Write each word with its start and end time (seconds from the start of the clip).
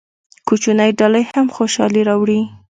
کوچنۍ 0.47 0.91
ډالۍ 0.99 1.23
هم 1.35 1.47
خوشحالي 1.55 2.01
راوړي. 2.09 2.39